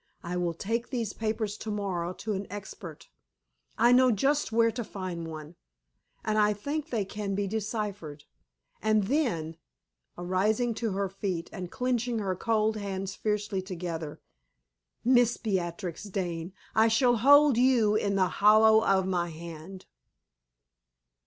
[0.23, 3.07] "I will take these papers tomorrow to an expert
[3.77, 5.57] I know just where to find one
[6.25, 8.23] and I think they can be deciphered.
[8.81, 9.57] And then"
[10.17, 14.19] arising to her feet and clinching her cold hands fiercely together
[15.05, 19.85] "Miss Beatrix Dane, I shall hold you in the hollow of my hand!"